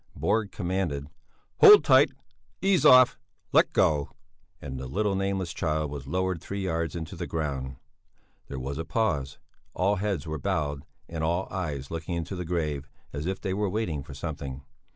Borg 0.15 0.51
commanded: 0.51 1.11
"Hold 1.59 1.83
tight! 1.83 2.09
Ease 2.59 2.87
off! 2.87 3.19
Let 3.51 3.71
go!" 3.71 4.09
And 4.59 4.79
the 4.79 4.87
little 4.87 5.13
nameless 5.15 5.53
child 5.53 5.91
was 5.91 6.07
lowered 6.07 6.41
three 6.41 6.61
yards 6.61 6.95
into 6.95 7.15
the 7.15 7.27
ground. 7.27 7.75
There 8.47 8.57
was 8.57 8.79
a 8.79 8.83
pause; 8.83 9.37
all 9.75 9.97
heads 9.97 10.25
were 10.25 10.39
bowed 10.39 10.85
and 11.07 11.23
all 11.23 11.47
eyes 11.51 11.91
looking 11.91 12.15
into 12.15 12.35
the 12.35 12.45
grave, 12.45 12.89
as 13.13 13.27
if 13.27 13.39
they 13.39 13.53
were 13.53 13.69
waiting 13.69 14.01
for 14.01 14.15
something. 14.15 14.63